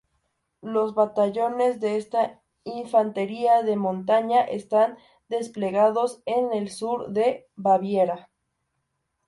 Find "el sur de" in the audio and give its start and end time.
6.53-7.47